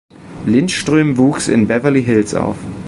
[0.47, 2.57] Lindström wuchs in Beverly Hills auf.